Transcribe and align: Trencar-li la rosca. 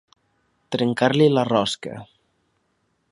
Trencar-li 0.75 1.27
la 1.33 1.45
rosca. 1.51 1.95